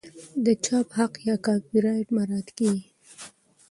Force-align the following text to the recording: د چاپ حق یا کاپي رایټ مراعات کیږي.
د 0.45 0.47
چاپ 0.65 0.87
حق 0.97 1.13
یا 1.27 1.35
کاپي 1.45 1.77
رایټ 1.85 2.07
مراعات 2.15 2.47
کیږي. 2.57 2.81